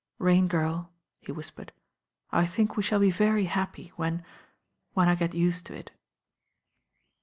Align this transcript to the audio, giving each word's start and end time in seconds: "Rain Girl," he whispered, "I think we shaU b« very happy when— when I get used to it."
"Rain 0.17 0.47
Girl," 0.47 0.89
he 1.19 1.31
whispered, 1.31 1.71
"I 2.31 2.47
think 2.47 2.75
we 2.75 2.81
shaU 2.81 2.97
b« 2.99 3.11
very 3.11 3.45
happy 3.45 3.93
when— 3.97 4.25
when 4.95 5.07
I 5.07 5.13
get 5.13 5.35
used 5.35 5.67
to 5.67 5.75
it." 5.75 5.91